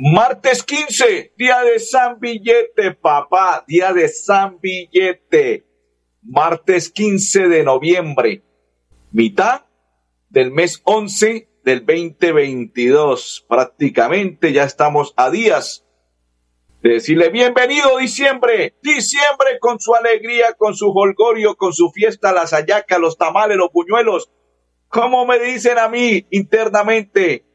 [0.00, 5.66] Martes 15, día de San Billete, papá, día de San Billete.
[6.22, 8.44] Martes 15 de noviembre,
[9.10, 9.62] mitad
[10.28, 13.44] del mes 11 del 2022.
[13.48, 15.84] Prácticamente ya estamos a días
[16.80, 22.52] de decirle bienvenido diciembre, diciembre con su alegría, con su holgorio, con su fiesta, las
[22.52, 24.30] hallacas, los tamales, los puñuelos.
[24.86, 27.47] Como me dicen a mí internamente,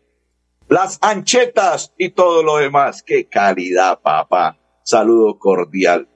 [0.67, 3.03] las anchetas y todo lo demás.
[3.03, 4.57] Qué calidad, papá.
[4.83, 6.07] Saludo cordial.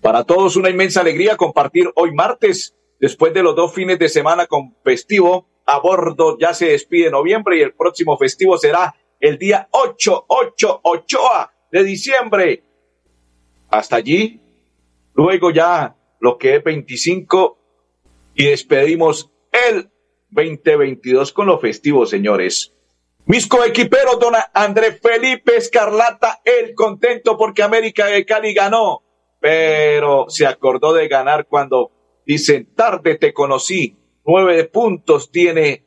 [0.00, 4.46] Para todos una inmensa alegría compartir hoy martes, después de los dos fines de semana
[4.46, 9.68] con festivo, a bordo ya se despide noviembre y el próximo festivo será el día
[9.70, 11.18] 8, 8, 8
[11.72, 12.64] de diciembre.
[13.68, 14.40] Hasta allí,
[15.14, 17.58] luego ya lo que es 25
[18.34, 19.30] y despedimos
[19.68, 19.90] el
[20.30, 22.75] 2022 con los festivos, señores.
[23.28, 29.02] Mis coequiperos, don Andrés Felipe Escarlata, el contento porque América de Cali ganó,
[29.40, 31.90] pero se acordó de ganar cuando
[32.24, 35.84] dicen, tarde te conocí, nueve puntos tiene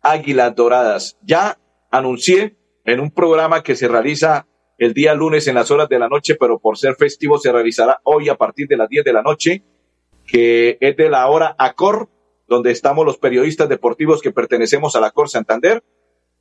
[0.00, 1.16] Águilas Doradas.
[1.22, 1.60] Ya
[1.92, 6.08] anuncié en un programa que se realiza el día lunes en las horas de la
[6.08, 9.22] noche, pero por ser festivo se realizará hoy a partir de las 10 de la
[9.22, 9.62] noche,
[10.26, 12.08] que es de la hora ACOR,
[12.48, 15.84] donde estamos los periodistas deportivos que pertenecemos a la ACOR Santander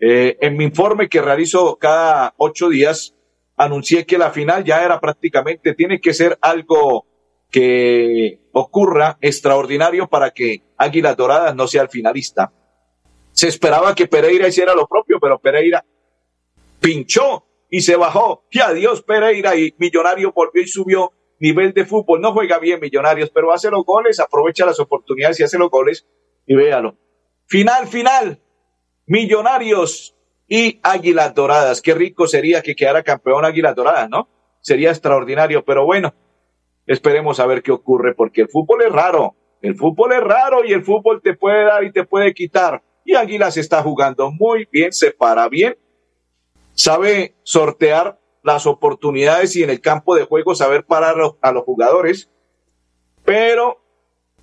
[0.06, 3.16] eh, en mi informe que realizo cada ocho días,
[3.56, 7.06] anuncié que la final ya era prácticamente, tiene que ser algo
[7.50, 12.52] que ocurra extraordinario para que Águilas Doradas no sea el finalista.
[13.32, 15.86] Se esperaba que Pereira hiciera lo propio, pero Pereira
[16.82, 18.44] pinchó y se bajó.
[18.52, 22.20] Y adiós Pereira y Millonario volvió y subió nivel de fútbol.
[22.20, 26.06] No juega bien Millonarios, pero hace los goles, aprovecha las oportunidades y hace los goles
[26.46, 26.98] y véalo.
[27.48, 28.43] Final, final.
[29.06, 30.16] Millonarios
[30.48, 31.82] y Águilas Doradas.
[31.82, 34.28] Qué rico sería que quedara campeón Águilas Doradas, ¿no?
[34.62, 36.14] Sería extraordinario, pero bueno,
[36.86, 39.36] esperemos a ver qué ocurre, porque el fútbol es raro.
[39.62, 42.84] El fútbol es raro y el fútbol te puede dar y te puede quitar.
[43.06, 45.78] Y Águilas está jugando muy bien, se para bien,
[46.74, 52.30] sabe sortear las oportunidades y en el campo de juego saber parar a los jugadores,
[53.24, 53.82] pero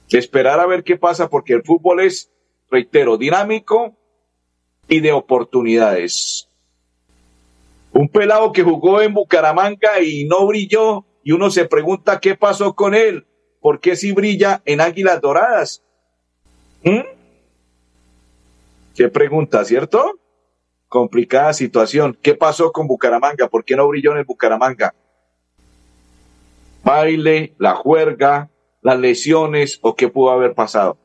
[0.08, 2.32] esperar a ver qué pasa porque el fútbol es,
[2.70, 3.96] reitero, dinámico,
[4.90, 6.50] y de oportunidades.
[7.92, 12.74] Un pelado que jugó en Bucaramanga y no brilló y uno se pregunta qué pasó
[12.74, 13.26] con él,
[13.60, 15.82] por qué si brilla en Águilas Doradas.
[16.82, 17.00] ¿Mm?
[18.96, 20.18] Qué pregunta, ¿cierto?
[20.88, 22.18] Complicada situación.
[22.20, 23.48] ¿Qué pasó con Bucaramanga?
[23.48, 24.94] ¿Por qué no brilló en el Bucaramanga?
[26.82, 28.50] Baile, la juerga,
[28.82, 30.98] las lesiones o qué pudo haber pasado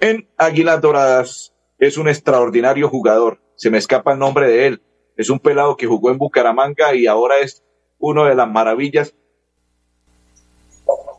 [0.00, 3.40] en Águilas Doradas es un extraordinario jugador.
[3.56, 4.82] Se me escapa el nombre de él.
[5.16, 7.62] Es un pelado que jugó en Bucaramanga y ahora es
[7.98, 9.14] uno de las maravillas,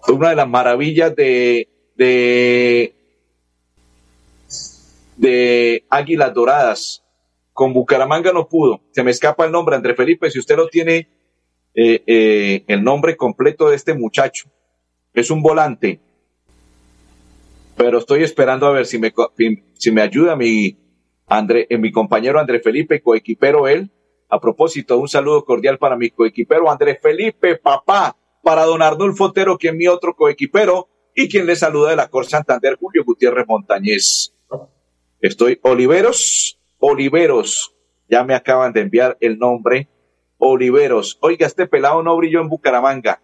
[0.08, 1.70] una de las maravillas de,
[5.16, 7.04] de, Águilas Doradas.
[7.54, 8.82] Con Bucaramanga no pudo.
[8.92, 10.32] Se me escapa el nombre, André Felipe.
[10.32, 11.10] Si usted no tiene
[11.76, 14.50] eh, eh, el nombre completo de este muchacho,
[15.14, 16.00] es un volante
[17.76, 19.14] pero estoy esperando a ver si me,
[19.74, 20.78] si me ayuda mi,
[21.28, 23.90] André, eh, mi compañero André Felipe, coequipero él.
[24.30, 29.58] A propósito, un saludo cordial para mi coequipero André Felipe, papá, para don Arnulfo Otero,
[29.58, 33.46] que es mi otro coequipero, y quien le saluda de la Cor Santander, Julio Gutiérrez
[33.48, 34.34] Montañez.
[35.20, 37.76] Estoy Oliveros, Oliveros,
[38.10, 39.90] ya me acaban de enviar el nombre,
[40.38, 41.18] Oliveros.
[41.22, 43.22] Oiga, este pelado no brilló en Bucaramanga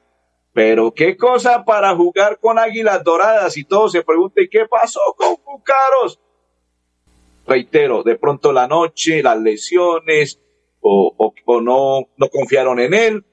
[0.57, 5.35] pero qué cosa para jugar con Águilas Doradas y todo se pregunte qué pasó con
[5.45, 6.19] Bucaros.
[7.45, 10.41] Reitero, de pronto la noche, las lesiones,
[10.81, 11.13] o,
[11.45, 13.23] o, no, no confiaron en él,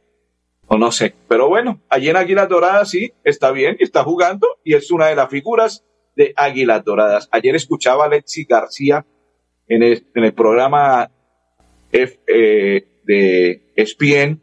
[0.66, 1.14] o no sé.
[1.26, 5.16] Pero bueno, allí en Águilas Doradas sí, está bien, está jugando y es una de
[5.16, 5.82] las figuras
[6.16, 7.30] de Águilas Doradas.
[7.32, 9.06] Ayer escuchaba a Alexi García
[9.66, 11.10] en el, programa
[11.90, 14.42] eh, de ESPN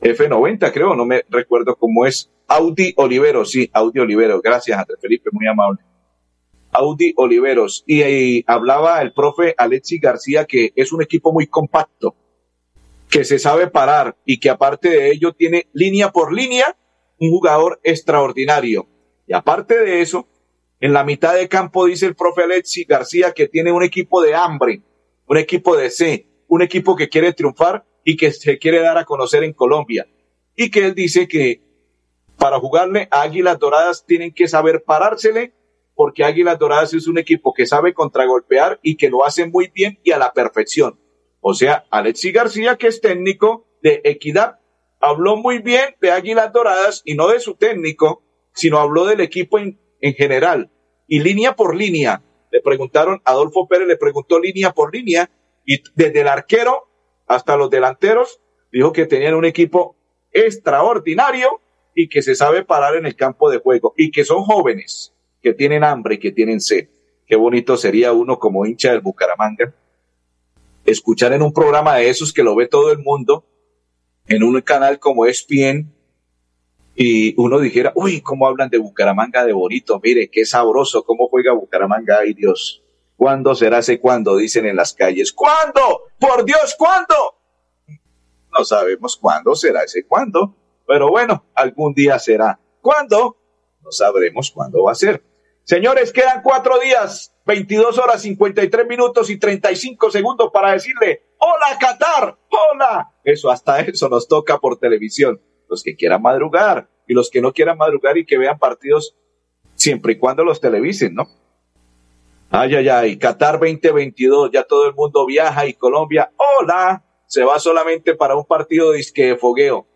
[0.00, 2.30] F90, creo, no me recuerdo cómo es.
[2.48, 4.42] Audi Oliveros, sí, Audi Oliveros.
[4.42, 5.80] Gracias, Andrés Felipe, muy amable.
[6.72, 7.84] Audi Oliveros.
[7.86, 12.14] Y, hablaba el profe Alexi García que es un equipo muy compacto,
[13.08, 16.76] que se sabe parar y que aparte de ello tiene línea por línea
[17.18, 18.86] un jugador extraordinario.
[19.26, 20.26] Y aparte de eso,
[20.80, 24.34] en la mitad de campo dice el profe Alexi García que tiene un equipo de
[24.34, 24.82] hambre,
[25.26, 29.04] un equipo de C, un equipo que quiere triunfar y que se quiere dar a
[29.04, 30.08] conocer en Colombia.
[30.56, 31.62] Y que él dice que
[32.36, 35.54] para jugarle a Águilas Doradas tienen que saber parársele,
[35.94, 40.00] porque Águilas Doradas es un equipo que sabe contragolpear y que lo hace muy bien
[40.02, 40.98] y a la perfección.
[41.40, 44.58] O sea, Alexi García, que es técnico de Equidad,
[44.98, 48.24] habló muy bien de Águilas Doradas y no de su técnico,
[48.54, 50.72] sino habló del equipo en, en general.
[51.06, 55.30] Y línea por línea, le preguntaron, Adolfo Pérez le preguntó línea por línea,
[55.64, 56.89] y desde el arquero
[57.30, 58.40] hasta los delanteros,
[58.72, 59.94] dijo que tenían un equipo
[60.32, 61.60] extraordinario
[61.94, 65.54] y que se sabe parar en el campo de juego y que son jóvenes, que
[65.54, 66.88] tienen hambre y que tienen sed.
[67.28, 69.72] Qué bonito sería uno como hincha del Bucaramanga
[70.84, 73.46] escuchar en un programa de esos que lo ve todo el mundo,
[74.26, 75.92] en un canal como ESPN,
[76.96, 81.52] y uno dijera, uy, cómo hablan de Bucaramanga de bonito, mire, qué sabroso, cómo juega
[81.52, 82.82] Bucaramanga, ay Dios.
[83.20, 84.38] ¿Cuándo será ese cuándo?
[84.38, 85.30] Dicen en las calles.
[85.30, 86.04] ¿Cuándo?
[86.18, 87.14] Por Dios, ¿cuándo?
[88.50, 90.56] No sabemos cuándo será ese cuándo,
[90.86, 92.58] pero bueno, algún día será.
[92.80, 93.36] ¿Cuándo?
[93.82, 95.22] No sabremos cuándo va a ser.
[95.64, 102.38] Señores, quedan cuatro días, 22 horas 53 minutos y 35 segundos para decirle, hola Qatar,
[102.48, 103.12] hola.
[103.22, 105.42] Eso, hasta eso nos toca por televisión.
[105.68, 109.14] Los que quieran madrugar y los que no quieran madrugar y que vean partidos
[109.74, 111.28] siempre y cuando los televisen, ¿no?
[112.52, 117.60] Ay, ay, ay, Qatar 2022, ya todo el mundo viaja y Colombia, hola, se va
[117.60, 119.86] solamente para un partido de fogueo.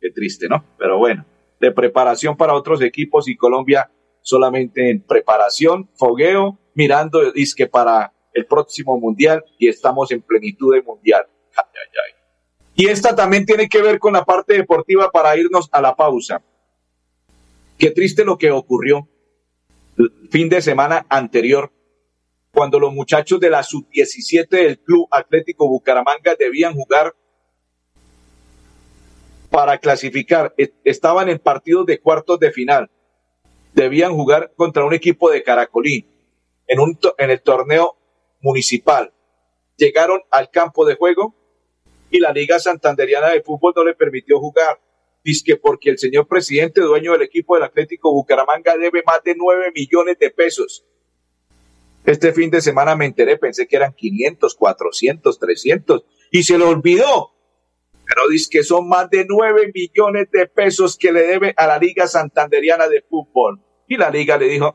[0.00, 0.64] Qué triste, ¿no?
[0.78, 1.26] Pero bueno,
[1.60, 3.90] de preparación para otros equipos y Colombia
[4.22, 7.20] solamente en preparación, fogueo, mirando
[7.54, 11.26] que para el próximo mundial y estamos en plenitud de mundial.
[12.74, 16.42] Y esta también tiene que ver con la parte deportiva para irnos a la pausa.
[17.76, 19.08] Qué triste lo que ocurrió
[19.98, 21.72] el fin de semana anterior,
[22.58, 27.14] cuando los muchachos de la sub-17 del Club Atlético Bucaramanga debían jugar
[29.48, 30.56] para clasificar.
[30.82, 32.90] Estaban en partidos de cuartos de final
[33.74, 36.04] debían jugar contra un equipo de Caracolí
[36.66, 37.96] en, un, el torneo
[38.40, 39.14] municipal.
[39.76, 41.36] Llegaron al campo de juego
[42.10, 44.80] y la Liga Santanderiana de Fútbol no le permitió jugar.
[45.22, 49.70] Dice porque el señor presidente, dueño del equipo del Atlético Bucaramanga, debe más de nueve
[49.72, 50.84] millones de pesos.
[52.08, 56.70] Este fin de semana me enteré, pensé que eran 500, 400, 300 y se lo
[56.70, 57.34] olvidó.
[58.06, 61.78] Pero dice que son más de nueve millones de pesos que le debe a la
[61.78, 63.60] Liga Santanderiana de Fútbol.
[63.86, 64.74] Y la liga le dijo,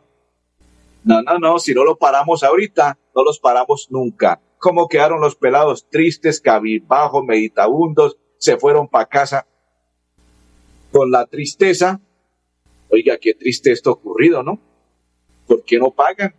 [1.06, 4.39] no, no, no, si no lo paramos ahorita, no los paramos nunca.
[4.59, 8.19] ¿Cómo quedaron los pelados tristes, cabizbajos, meditabundos?
[8.38, 9.47] Se fueron para casa
[10.91, 12.00] con la tristeza.
[12.91, 14.59] Oiga, qué triste esto ocurrido, ¿no?
[15.47, 16.35] ¿Por qué no pagan?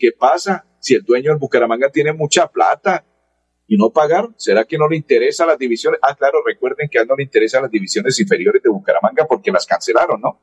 [0.00, 0.64] ¿Qué pasa?
[0.80, 3.04] Si el dueño del Bucaramanga tiene mucha plata
[3.66, 6.00] y no pagaron, ¿será que no le interesa las divisiones?
[6.02, 9.52] Ah, claro, recuerden que a él no le interesan las divisiones inferiores de Bucaramanga porque
[9.52, 10.40] las cancelaron, ¿no?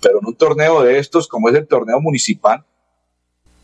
[0.00, 2.64] Pero en un torneo de estos, como es el torneo municipal,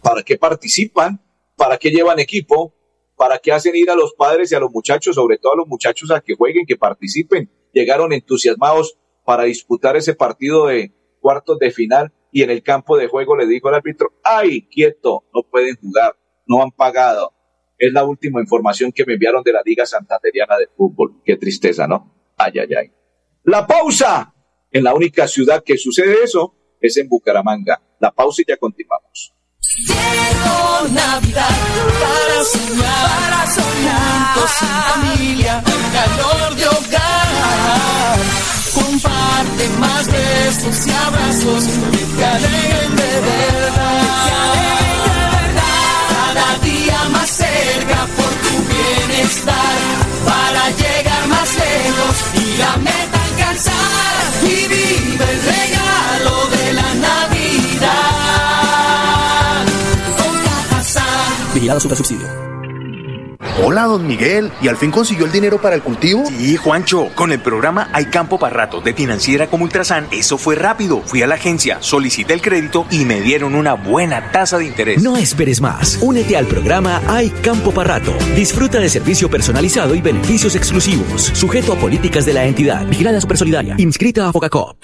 [0.03, 1.19] ¿para qué participan?
[1.57, 2.75] ¿Para qué llevan equipo?
[3.17, 5.67] ¿Para qué hacen ir a los padres y a los muchachos, sobre todo a los
[5.67, 7.51] muchachos a que jueguen, que participen?
[7.73, 13.07] Llegaron entusiasmados para disputar ese partido de cuartos de final y en el campo de
[13.09, 17.35] juego le dijo al árbitro, ay, quieto, no pueden jugar, no han pagado.
[17.79, 21.21] Es la última información que me enviaron de la Liga Santanderiana de Fútbol.
[21.25, 22.33] Qué tristeza, ¿no?
[22.39, 22.93] Ay, ay, ay.
[23.45, 24.35] La pausa.
[24.71, 27.83] En la única ciudad que sucede eso es en Bucaramanga.
[28.01, 29.35] La pausa y ya continuamos.
[30.73, 31.19] Para
[33.29, 33.47] para
[34.57, 35.63] familia,
[35.93, 38.52] calor de hogar.
[38.75, 44.03] Comparte más besos y abrazos que te de verdad.
[44.03, 44.71] de
[45.09, 45.65] verdad.
[46.35, 49.77] Cada día más cerca por tu bienestar,
[50.25, 53.23] para llegar más lejos y la meta
[54.45, 57.93] y vive el regalo de la Navidad.
[61.55, 62.42] Vigilado Super Subsidio.
[63.65, 64.51] Hola, don Miguel.
[64.61, 66.27] ¿Y al fin consiguió el dinero para el cultivo?
[66.27, 67.11] Sí, Juancho.
[67.15, 71.01] Con el programa Hay Campo para Rato de Financiera como Ultrasan, eso fue rápido.
[71.03, 75.01] Fui a la agencia, solicité el crédito y me dieron una buena tasa de interés.
[75.01, 76.01] No esperes más.
[76.03, 78.13] Únete al programa Hay Campo para Rato.
[78.35, 81.23] Disfruta de servicio personalizado y beneficios exclusivos.
[81.23, 82.85] Sujeto a políticas de la entidad.
[82.87, 83.77] Vigilada Super Solidaria.
[83.79, 84.77] Inscrita a Focacop.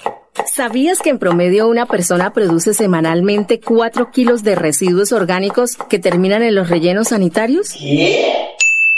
[0.55, 6.43] ¿Sabías que en promedio una persona produce semanalmente 4 kilos de residuos orgánicos que terminan
[6.43, 7.75] en los rellenos sanitarios?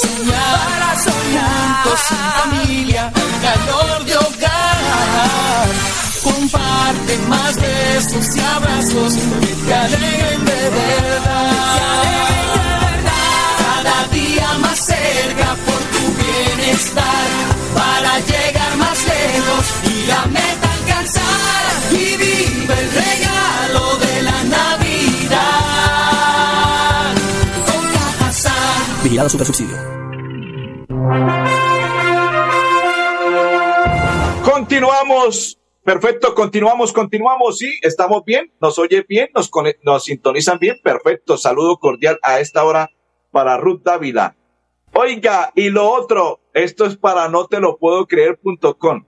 [0.00, 3.12] soñar, para soñar, juntos sin familia,
[3.42, 5.68] calor de hogar.
[6.22, 12.02] Comparte más besos y abrazos que te alegren de verdad.
[13.62, 17.28] Cada día más cerca por tu bienestar,
[17.74, 21.92] para llegar más lejos y la meta alcanzar.
[21.92, 23.35] Y vive el regalo
[29.16, 29.76] Vigilado Super Subsidio.
[34.44, 35.58] Continuamos.
[35.82, 37.56] Perfecto, continuamos, continuamos.
[37.56, 39.50] Sí, estamos bien, nos oye bien, nos,
[39.82, 40.76] nos sintonizan bien.
[40.84, 42.90] Perfecto, saludo cordial a esta hora
[43.30, 44.36] para Ruth Dávila.
[44.92, 49.06] Oiga, y lo otro, esto es para no te lo puedo creer.com.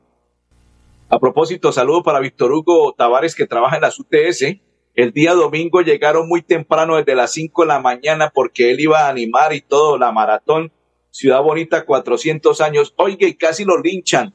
[1.10, 4.56] A propósito, saludo para Víctor Hugo Tavares que trabaja en las UTS.
[4.98, 9.02] El día domingo llegaron muy temprano desde las 5 de la mañana porque él iba
[9.02, 10.72] a animar y todo la maratón
[11.12, 12.94] Ciudad Bonita 400 años.
[12.96, 14.34] Oiga, casi lo linchan.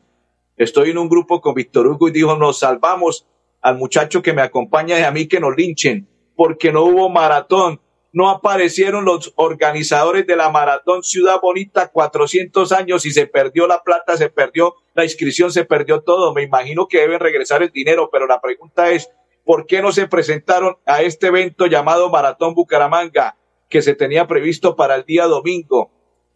[0.55, 3.27] Estoy en un grupo con Víctor Hugo y dijo, nos salvamos
[3.61, 7.81] al muchacho que me acompaña y a mí que nos linchen porque no hubo maratón.
[8.13, 13.83] No aparecieron los organizadores de la maratón Ciudad Bonita 400 años y se perdió la
[13.83, 16.33] plata, se perdió la inscripción, se perdió todo.
[16.33, 19.09] Me imagino que deben regresar el dinero, pero la pregunta es,
[19.43, 23.37] ¿por qué no se presentaron a este evento llamado Maratón Bucaramanga
[23.69, 25.91] que se tenía previsto para el día domingo?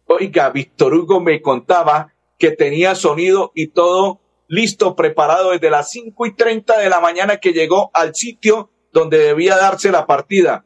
[0.06, 6.26] Oiga, Víctor Hugo me contaba que tenía sonido y todo listo, preparado desde las cinco
[6.26, 10.64] y treinta de la mañana que llegó al sitio donde debía darse la partida.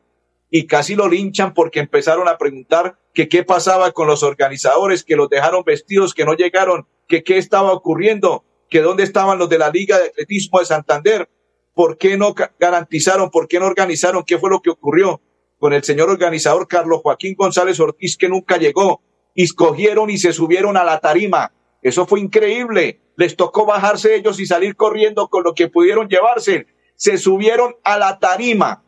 [0.50, 5.16] Y casi lo linchan porque empezaron a preguntar que qué pasaba con los organizadores, que
[5.16, 9.58] los dejaron vestidos, que no llegaron, que qué estaba ocurriendo, que dónde estaban los de
[9.58, 11.28] la Liga de Atletismo de Santander,
[11.74, 15.20] por qué no garantizaron, por qué no organizaron, qué fue lo que ocurrió
[15.58, 19.00] con el señor organizador Carlos Joaquín González Ortiz que nunca llegó
[19.34, 21.52] y escogieron y se subieron a la tarima.
[21.82, 23.00] Eso fue increíble.
[23.16, 26.66] Les tocó bajarse ellos y salir corriendo con lo que pudieron llevarse.
[26.96, 28.82] Se subieron a la tarima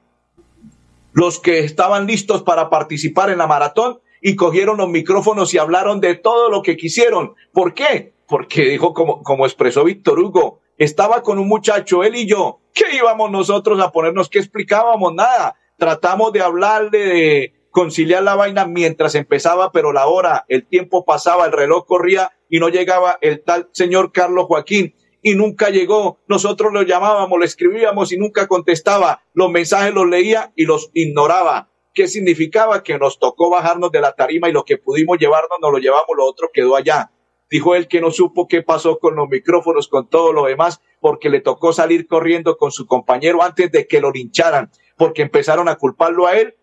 [1.12, 6.00] los que estaban listos para participar en la maratón y cogieron los micrófonos y hablaron
[6.00, 7.34] de todo lo que quisieron.
[7.52, 8.14] ¿Por qué?
[8.26, 12.60] Porque dijo, como, como expresó Víctor Hugo, estaba con un muchacho, él y yo.
[12.72, 14.28] ¿Qué íbamos nosotros a ponernos?
[14.28, 15.14] ¿Qué explicábamos?
[15.14, 15.56] Nada.
[15.76, 21.46] Tratamos de hablarle, de conciliar la vaina mientras empezaba, pero la hora, el tiempo pasaba,
[21.46, 26.20] el reloj corría y no llegaba el tal señor Carlos Joaquín y nunca llegó.
[26.28, 29.22] Nosotros lo llamábamos, le escribíamos y nunca contestaba.
[29.32, 31.70] Los mensajes los leía y los ignoraba.
[31.94, 32.82] ¿Qué significaba?
[32.82, 36.10] Que nos tocó bajarnos de la tarima y lo que pudimos llevarnos nos lo llevamos,
[36.16, 37.10] lo otro quedó allá.
[37.50, 41.28] Dijo él que no supo qué pasó con los micrófonos, con todo lo demás, porque
[41.28, 45.76] le tocó salir corriendo con su compañero antes de que lo lincharan, porque empezaron a
[45.76, 46.56] culparlo a él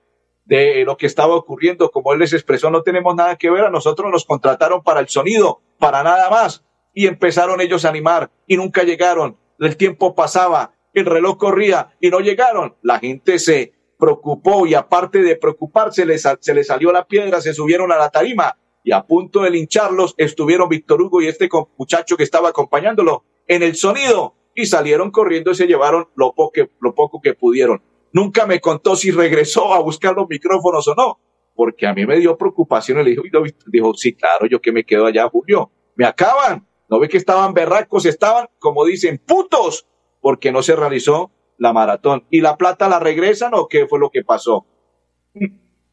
[0.45, 1.91] de lo que estaba ocurriendo.
[1.91, 5.07] Como él les expresó, no tenemos nada que ver, a nosotros nos contrataron para el
[5.07, 6.63] sonido, para nada más.
[6.93, 9.37] Y empezaron ellos a animar y nunca llegaron.
[9.59, 12.75] El tiempo pasaba, el reloj corría y no llegaron.
[12.81, 17.53] La gente se preocupó y aparte de preocuparse, les, se les salió la piedra, se
[17.53, 22.17] subieron a la tarima y a punto de lincharlos estuvieron Víctor Hugo y este muchacho
[22.17, 26.69] que estaba acompañándolo en el sonido y salieron corriendo y se llevaron lo, po que-
[26.79, 27.81] lo poco que pudieron.
[28.13, 31.19] Nunca me contó si regresó a buscar los micrófonos o no,
[31.55, 35.05] porque a mí me dio preocupación "Oiga, Víctor", dijo, sí, claro, yo que me quedo
[35.05, 39.87] allá, Julio, me acaban, no ve que estaban berracos, estaban, como dicen, putos,
[40.19, 42.25] porque no se realizó la maratón.
[42.29, 44.65] ¿Y la plata la regresan o qué fue lo que pasó?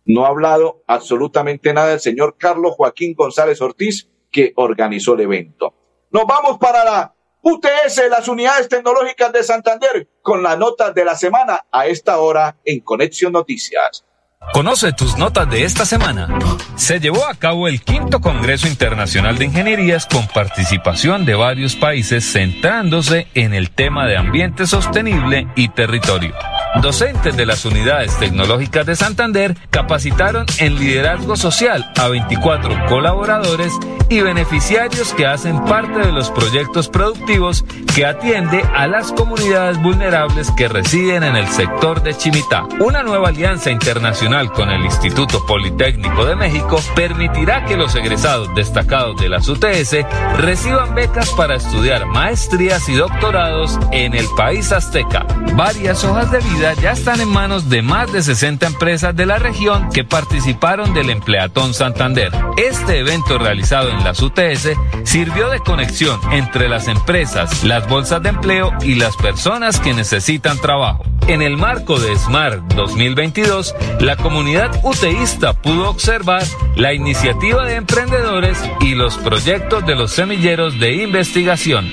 [0.08, 5.74] No ha hablado absolutamente nada el señor Carlos Joaquín González Ortiz, que organizó el evento.
[6.10, 11.14] Nos vamos para la UTS, las unidades tecnológicas de Santander, con las notas de la
[11.14, 14.06] semana a esta hora en Conexión Noticias.
[14.52, 16.28] Conoce tus notas de esta semana.
[16.76, 22.24] Se llevó a cabo el quinto Congreso Internacional de Ingenierías con participación de varios países
[22.24, 26.34] centrándose en el tema de ambiente sostenible y territorio.
[26.82, 33.72] Docentes de las unidades tecnológicas de Santander capacitaron en liderazgo social a 24 colaboradores
[34.08, 37.64] y beneficiarios que hacen parte de los proyectos productivos
[37.94, 42.64] que atiende a las comunidades vulnerables que residen en el sector de Chimitá.
[42.80, 49.18] Una nueva alianza internacional con el Instituto Politécnico de México permitirá que los egresados destacados
[49.18, 50.04] de las UTS
[50.36, 55.24] reciban becas para estudiar maestrías y doctorados en el país azteca.
[55.54, 59.38] Varias hojas de vida ya están en manos de más de 60 empresas de la
[59.38, 62.30] región que participaron del Empleatón Santander.
[62.58, 64.68] Este evento realizado en las UTS
[65.04, 70.58] sirvió de conexión entre las empresas, las bolsas de empleo y las personas que necesitan
[70.58, 71.02] trabajo.
[71.28, 76.42] En el marco de SMART 2022, la comunidad uteísta pudo observar
[76.76, 81.88] la iniciativa de emprendedores y los proyectos de los semilleros de investigación.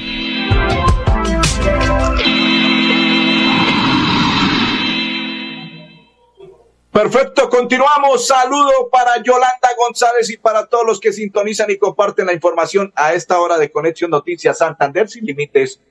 [6.92, 8.26] Perfecto, continuamos.
[8.26, 13.14] Saludo para Yolanda González y para todos los que sintonizan y comparten la información a
[13.14, 15.82] esta hora de Conexión Noticias Santander Sin Límites.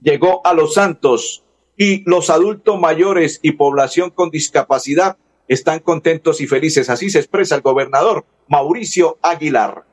[0.00, 1.42] Llegó a Los Santos
[1.76, 5.16] y los adultos mayores y población con discapacidad
[5.52, 6.90] están contentos y felices.
[6.90, 9.84] Así se expresa el gobernador Mauricio Aguilar.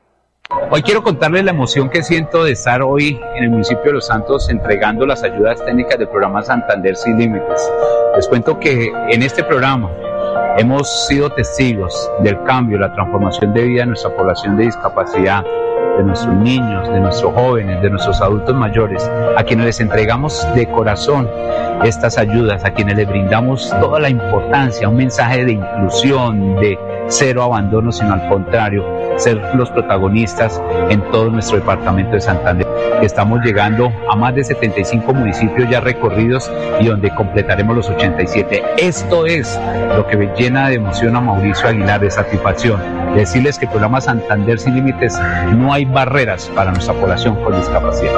[0.70, 4.06] Hoy quiero contarles la emoción que siento de estar hoy en el municipio de Los
[4.06, 7.70] Santos entregando las ayudas técnicas del programa Santander Sin Límites.
[8.16, 9.90] Les cuento que en este programa
[10.58, 15.44] hemos sido testigos del cambio, la transformación de vida de nuestra población de discapacidad,
[15.96, 20.66] de nuestros niños, de nuestros jóvenes, de nuestros adultos mayores, a quienes les entregamos de
[20.68, 21.28] corazón
[21.84, 26.78] estas ayudas, a quienes les brindamos toda la importancia, un mensaje de inclusión, de
[27.08, 28.84] cero abandono, sino al contrario,
[29.20, 32.66] ser los protagonistas en todo nuestro departamento de Santander.
[33.02, 36.50] Estamos llegando a más de 75 municipios ya recorridos
[36.80, 38.62] y donde completaremos los 87.
[38.78, 39.58] Esto es
[39.96, 42.80] lo que llena de emoción a Mauricio Aguilar, de satisfacción.
[43.14, 45.18] Decirles que el programa Santander Sin Límites
[45.56, 48.10] no hay barreras para nuestra población con discapacidad.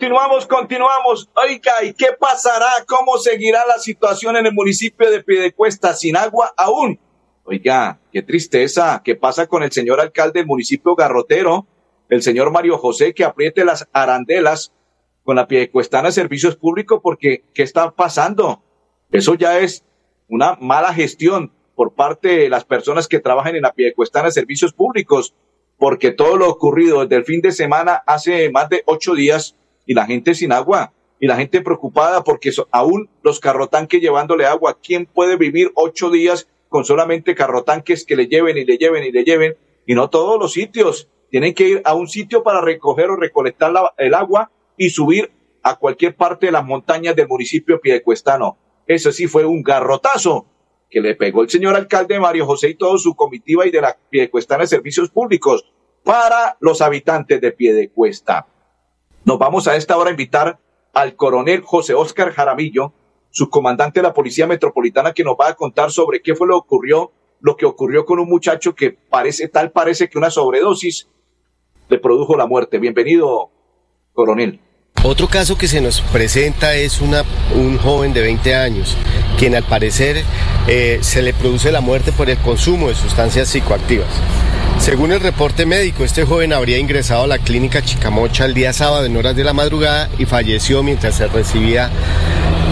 [0.00, 1.28] Continuamos, continuamos.
[1.34, 2.70] Oiga, ¿y qué pasará?
[2.88, 6.98] ¿Cómo seguirá la situación en el municipio de Piedecuesta sin agua aún?
[7.44, 9.02] Oiga, qué tristeza.
[9.04, 11.66] ¿Qué pasa con el señor alcalde del municipio Garrotero,
[12.08, 14.72] el señor Mario José, que apriete las arandelas
[15.22, 17.00] con la Piedecuestana Servicios Públicos?
[17.02, 18.62] Porque, ¿qué está pasando?
[19.12, 19.84] Eso ya es
[20.30, 25.34] una mala gestión por parte de las personas que trabajan en la Piedecuestana Servicios Públicos,
[25.76, 29.56] porque todo lo ocurrido desde el fin de semana hace más de ocho días
[29.90, 34.78] y la gente sin agua y la gente preocupada porque aún los carrotanques llevándole agua.
[34.80, 39.10] ¿Quién puede vivir ocho días con solamente carrotanques que le lleven y le lleven y
[39.10, 39.56] le lleven?
[39.86, 41.08] Y no todos los sitios.
[41.28, 45.32] Tienen que ir a un sitio para recoger o recolectar el agua y subir
[45.64, 48.58] a cualquier parte de las montañas del municipio piedecuestano.
[48.86, 50.46] Eso sí fue un garrotazo
[50.88, 53.98] que le pegó el señor alcalde Mario José y todo su comitiva y de la
[54.08, 55.64] Piedecuestana de Servicios Públicos
[56.04, 58.46] para los habitantes de Piedecuesta.
[59.30, 60.58] Nos vamos a esta hora a invitar
[60.92, 62.92] al coronel José Óscar Jaramillo,
[63.30, 66.58] subcomandante de la Policía Metropolitana, que nos va a contar sobre qué fue lo que
[66.66, 71.08] ocurrió, lo que ocurrió con un muchacho que parece, tal parece que una sobredosis
[71.88, 72.80] le produjo la muerte.
[72.80, 73.52] Bienvenido,
[74.14, 74.58] coronel.
[75.02, 78.98] Otro caso que se nos presenta es una, un joven de 20 años,
[79.38, 80.22] quien al parecer
[80.68, 84.08] eh, se le produce la muerte por el consumo de sustancias psicoactivas.
[84.78, 89.06] Según el reporte médico, este joven habría ingresado a la clínica Chicamocha el día sábado
[89.06, 91.90] en horas de la madrugada y falleció mientras se recibía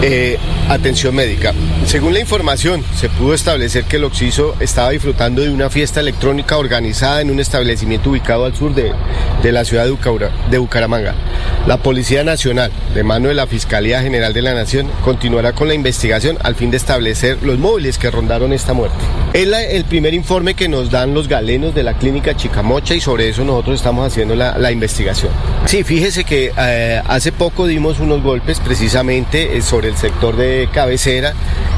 [0.03, 0.37] eh,
[0.69, 1.53] atención médica.
[1.89, 6.55] Según la información, se pudo establecer que el occiso estaba disfrutando de una fiesta electrónica
[6.55, 8.93] organizada en un establecimiento ubicado al sur de,
[9.41, 11.15] de la ciudad de, Bucaramanga.
[11.65, 15.73] La Policía Nacional, de mano de la Fiscalía General de la Nación, continuará con la
[15.73, 18.99] investigación al fin de establecer los móviles que rondaron esta muerte.
[19.31, 23.29] Es el primer informe que nos dan los galenos de la clínica Chicamocha y sobre
[23.29, 25.31] eso nosotros estamos haciendo la, investigación.
[25.65, 30.67] Sí, fíjese que eh, hace poco dimos unos golpes precisamente eh, sobre el sector de
[30.73, 31.33] cabecera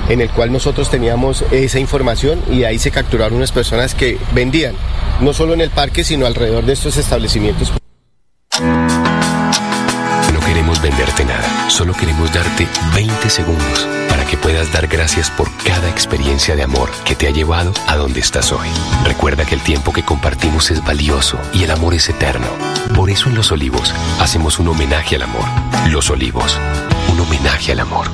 [0.07, 4.73] en el cual nosotros teníamos esa información y ahí se capturaron unas personas que vendían,
[5.19, 7.73] no solo en el parque, sino alrededor de estos establecimientos.
[10.33, 13.87] No queremos venderte nada, solo queremos darte 20 segundos
[14.31, 18.21] que puedas dar gracias por cada experiencia de amor que te ha llevado a donde
[18.21, 18.69] estás hoy.
[19.03, 22.47] Recuerda que el tiempo que compartimos es valioso y el amor es eterno.
[22.95, 25.43] Por eso en Los Olivos hacemos un homenaje al amor.
[25.89, 26.57] Los Olivos,
[27.11, 28.07] un homenaje al amor.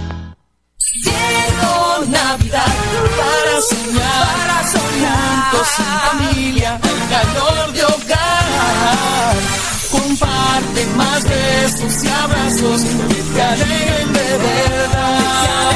[1.04, 2.66] Llegó Navidad
[3.16, 6.80] para soñar, para soñar, juntos familia,
[7.12, 13.50] calor de hogar Comparte más besos y abrazos que te
[14.16, 15.72] de verdad.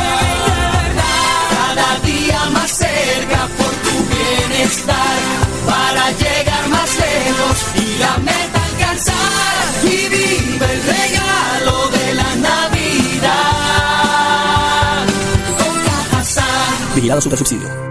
[1.52, 5.18] Cada día más cerca por tu bienestar.
[5.66, 9.64] Para llegar más lejos y la meta alcanzar.
[9.84, 13.42] Y vive el regalo de la Navidad.
[15.58, 16.96] Con Cajazán.
[16.96, 17.91] Vigilado Super Subsidio.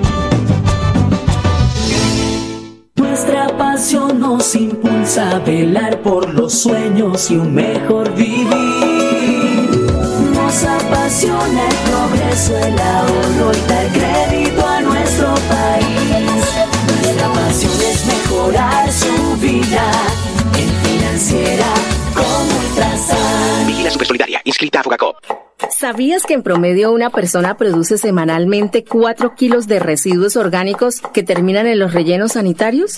[5.11, 8.47] Impulsa a velar por los sueños y un mejor vivir.
[10.33, 15.87] Nos apasiona el progreso, el ahorro y dar crédito a nuestro país.
[17.01, 19.91] Nuestra pasión es mejorar su vida
[20.57, 21.67] en financiera
[22.13, 23.67] como Ultrasan.
[23.67, 25.17] Vigila Supersolidaria, inscrita a Fogacop.
[25.69, 31.67] ¿Sabías que en promedio una persona produce semanalmente 4 kilos de residuos orgánicos que terminan
[31.67, 32.97] en los rellenos sanitarios?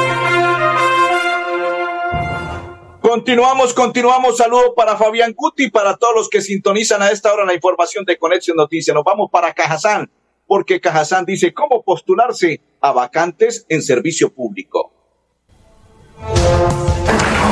[3.01, 4.37] Continuamos, continuamos.
[4.37, 8.05] Saludo para Fabián Cuti y para todos los que sintonizan a esta hora la información
[8.05, 8.93] de Conexión Noticias.
[8.93, 10.11] Nos vamos para Cajazán,
[10.45, 14.93] porque Cajazán dice cómo postularse a vacantes en servicio público.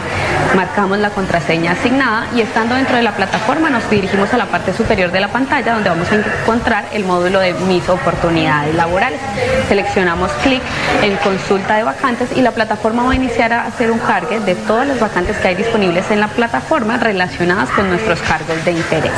[0.55, 4.72] Marcamos la contraseña asignada y estando dentro de la plataforma nos dirigimos a la parte
[4.72, 9.20] superior de la pantalla donde vamos a encontrar el módulo de mis oportunidades laborales.
[9.68, 10.62] Seleccionamos clic
[11.03, 14.55] en consulta de vacantes y la plataforma va a iniciar a hacer un cargue de
[14.55, 19.12] todas las vacantes que hay disponibles en la plataforma relacionadas con nuestros cargos de interés.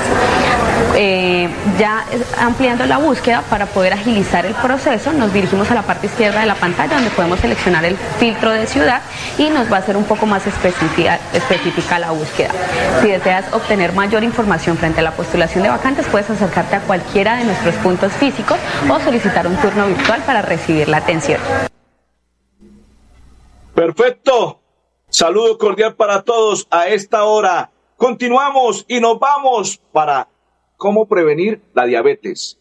[0.97, 2.05] Eh, ya
[2.39, 6.47] ampliando la búsqueda para poder agilizar el proceso, nos dirigimos a la parte izquierda de
[6.47, 9.03] la pantalla donde podemos seleccionar el filtro de ciudad
[9.37, 12.51] y nos va a hacer un poco más específica, específica la búsqueda.
[13.01, 17.37] Si deseas obtener mayor información frente a la postulación de vacantes, puedes acercarte a cualquiera
[17.37, 21.41] de nuestros puntos físicos o solicitar un turno virtual para recibir la atención.
[23.75, 24.61] Perfecto.
[25.09, 27.71] Saludo cordial para todos a esta hora.
[27.97, 30.29] Continuamos y nos vamos para
[30.77, 32.58] cómo prevenir la diabetes.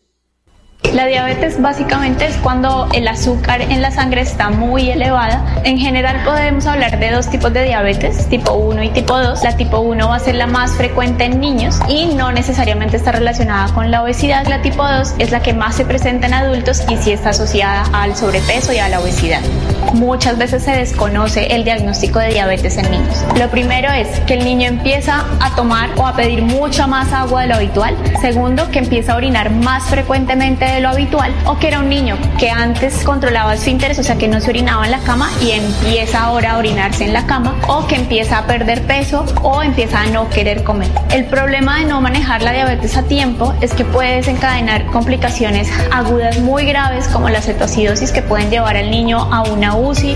[0.94, 5.44] La diabetes básicamente es cuando el azúcar en la sangre está muy elevada.
[5.64, 9.44] En general podemos hablar de dos tipos de diabetes, tipo 1 y tipo 2.
[9.44, 13.12] La tipo 1 va a ser la más frecuente en niños y no necesariamente está
[13.12, 14.48] relacionada con la obesidad.
[14.48, 17.84] La tipo 2 es la que más se presenta en adultos y sí está asociada
[17.94, 19.42] al sobrepeso y a la obesidad.
[19.94, 23.24] Muchas veces se desconoce el diagnóstico de diabetes en niños.
[23.38, 27.42] Lo primero es que el niño empieza a tomar o a pedir mucha más agua
[27.42, 27.96] de lo habitual.
[28.22, 32.18] Segundo, que empieza a orinar más frecuentemente de lo habitual o que era un niño
[32.38, 35.52] que antes controlaba su interés, o sea que no se orinaba en la cama y
[35.52, 40.02] empieza ahora a orinarse en la cama o que empieza a perder peso o empieza
[40.02, 40.90] a no querer comer.
[41.12, 46.40] El problema de no manejar la diabetes a tiempo es que puede desencadenar complicaciones agudas
[46.40, 50.16] muy graves como la cetoacidosis que pueden llevar al niño a una UCI.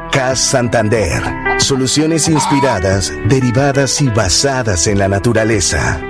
[0.11, 1.23] CAS Santander.
[1.59, 6.01] Soluciones inspiradas, derivadas y basadas en la naturaleza.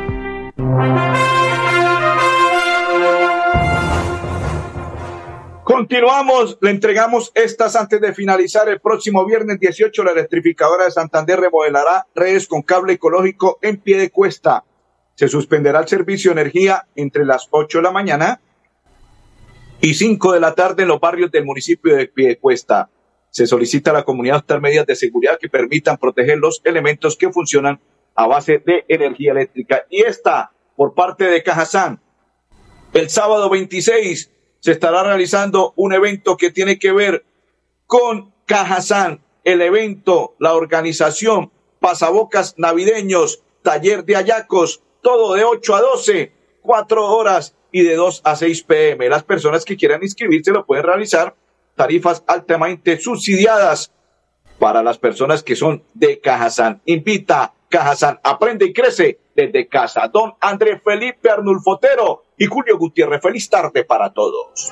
[5.63, 10.03] Continuamos, le entregamos estas antes de finalizar el próximo viernes 18.
[10.03, 14.63] La electrificadora de Santander remodelará redes con cable ecológico en pie de cuesta.
[15.13, 18.41] Se suspenderá el servicio de energía entre las 8 de la mañana
[19.79, 22.89] y 5 de la tarde en los barrios del municipio de Piedecuesta.
[23.31, 27.31] Se solicita a la comunidad adoptar medidas de seguridad que permitan proteger los elementos que
[27.31, 27.81] funcionan
[28.13, 29.85] a base de energía eléctrica.
[29.89, 32.01] Y esta por parte de Cajazán.
[32.93, 37.25] El sábado 26 se estará realizando un evento que tiene que ver
[37.87, 45.81] con Cajazán, el evento, la organización, pasabocas navideños, taller de ayacos, todo de 8 a
[45.81, 49.09] 12, 4 horas y de 2 a 6 pm.
[49.09, 51.35] Las personas que quieran inscribirse lo pueden realizar.
[51.75, 53.91] Tarifas altamente subsidiadas
[54.59, 56.81] para las personas que son de Cajazán.
[56.85, 60.07] Invita Cajazán, aprende y crece desde casa.
[60.07, 63.21] Don André Felipe Arnulfotero y Julio Gutiérrez.
[63.21, 64.71] Feliz tarde para todos.